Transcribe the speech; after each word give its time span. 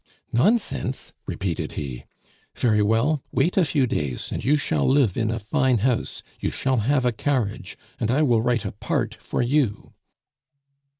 "Nonsense!" 0.33 1.13
repeated 1.27 1.73
he. 1.73 2.05
"Very 2.55 2.81
well, 2.81 3.21
wait 3.31 3.55
a 3.55 3.63
few 3.63 3.85
days, 3.85 4.31
and 4.31 4.43
you 4.43 4.57
shall 4.57 4.89
live 4.89 5.15
in 5.15 5.29
a 5.29 5.37
fine 5.37 5.77
house, 5.77 6.23
you 6.39 6.49
shall 6.49 6.77
have 6.77 7.05
a 7.05 7.11
carriage, 7.11 7.77
and 7.99 8.09
I 8.09 8.23
will 8.23 8.41
write 8.41 8.65
a 8.65 8.71
part 8.71 9.13
for 9.13 9.43
you!" 9.43 9.93